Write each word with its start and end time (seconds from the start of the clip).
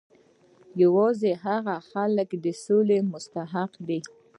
چې 0.67 0.73
یوازې 0.83 1.31
هغه 1.45 1.75
خلک 1.89 2.29
د 2.43 2.45
سولې 2.63 2.97
مستحق 3.11 3.71
دي 3.87 3.99